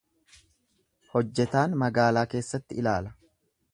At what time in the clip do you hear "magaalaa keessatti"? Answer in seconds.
1.83-2.81